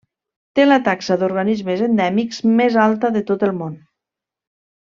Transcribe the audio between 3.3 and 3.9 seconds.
tot el món.